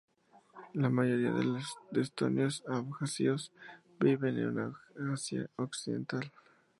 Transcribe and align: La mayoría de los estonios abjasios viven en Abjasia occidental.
La 0.73 0.89
mayoría 0.89 1.31
de 1.31 1.43
los 1.43 1.77
estonios 1.91 2.63
abjasios 2.67 3.51
viven 3.99 4.39
en 4.39 4.57
Abjasia 4.57 5.47
occidental. 5.57 6.31